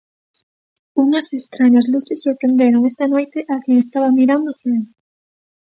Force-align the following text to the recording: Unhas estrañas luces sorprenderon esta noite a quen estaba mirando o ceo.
Unhas 1.03 1.27
estrañas 1.39 1.85
luces 1.93 2.19
sorprenderon 2.25 2.89
esta 2.91 3.05
noite 3.13 3.39
a 3.53 3.55
quen 3.63 3.75
estaba 3.79 4.17
mirando 4.19 4.47
o 4.53 4.57
ceo. 4.61 4.83